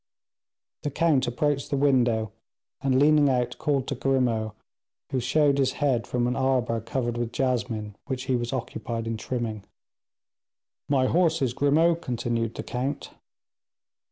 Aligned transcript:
The 0.81 0.89
count 0.89 1.27
approached 1.27 1.69
the 1.69 1.77
window, 1.77 2.31
and 2.81 2.97
leaning 2.99 3.29
out, 3.29 3.59
called 3.59 3.87
to 3.89 3.93
Grimaud, 3.93 4.53
who 5.11 5.19
showed 5.19 5.59
his 5.59 5.73
head 5.73 6.07
from 6.07 6.25
an 6.25 6.35
arbor 6.35 6.81
covered 6.81 7.19
with 7.19 7.31
jasmine, 7.31 7.95
which 8.07 8.23
he 8.23 8.35
was 8.35 8.51
occupied 8.51 9.05
in 9.05 9.15
trimming. 9.15 9.63
"My 10.89 11.05
horses, 11.05 11.53
Grimaud," 11.53 11.97
continued 12.01 12.55
the 12.55 12.63
count. 12.63 13.11